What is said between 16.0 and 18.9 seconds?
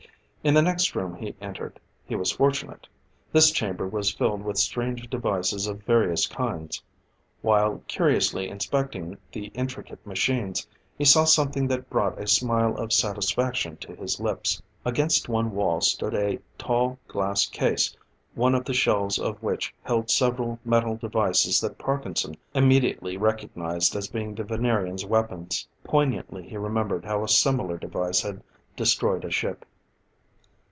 a tall, glass case, one of the